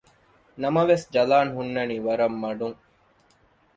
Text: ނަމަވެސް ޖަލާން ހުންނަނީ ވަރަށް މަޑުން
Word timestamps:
ނަމަވެސް 0.61 1.05
ޖަލާން 1.13 1.51
ހުންނަނީ 1.55 1.95
ވަރަށް 2.05 2.37
މަޑުން 2.41 2.77